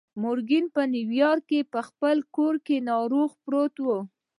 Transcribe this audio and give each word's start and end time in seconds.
مورګان 0.21 0.65
په 0.75 0.81
نيويارک 0.93 1.43
کې 1.49 1.59
په 1.73 1.79
خپل 1.87 2.17
کور 2.35 2.55
کې 2.65 2.85
ناروغ 2.89 3.29
پروت 3.43 3.75
و. 3.85 3.87